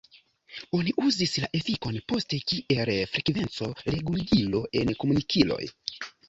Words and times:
Oni 0.77 0.93
uzis 1.01 1.33
la 1.43 1.49
efikon 1.59 1.99
poste 2.13 2.39
kiel 2.53 2.91
frekvenco-reguligilo 3.11 4.63
en 4.83 4.95
komunikiloj. 5.05 5.63